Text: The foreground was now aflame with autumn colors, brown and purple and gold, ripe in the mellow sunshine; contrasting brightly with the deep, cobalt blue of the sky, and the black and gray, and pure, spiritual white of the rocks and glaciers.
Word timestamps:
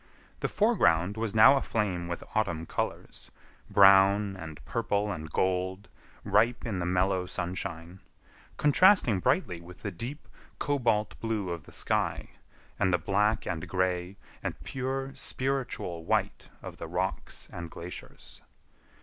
The 0.39 0.47
foreground 0.49 1.15
was 1.15 1.35
now 1.35 1.57
aflame 1.57 2.07
with 2.07 2.23
autumn 2.33 2.65
colors, 2.65 3.29
brown 3.69 4.35
and 4.35 4.59
purple 4.65 5.11
and 5.11 5.29
gold, 5.31 5.89
ripe 6.23 6.65
in 6.65 6.79
the 6.79 6.87
mellow 6.87 7.27
sunshine; 7.27 7.99
contrasting 8.57 9.19
brightly 9.19 9.61
with 9.61 9.83
the 9.83 9.91
deep, 9.91 10.27
cobalt 10.57 11.19
blue 11.19 11.51
of 11.51 11.65
the 11.65 11.71
sky, 11.71 12.31
and 12.79 12.91
the 12.91 12.97
black 12.97 13.45
and 13.45 13.67
gray, 13.69 14.17
and 14.41 14.59
pure, 14.63 15.11
spiritual 15.13 16.03
white 16.03 16.49
of 16.63 16.77
the 16.77 16.87
rocks 16.87 17.47
and 17.53 17.69
glaciers. 17.69 18.41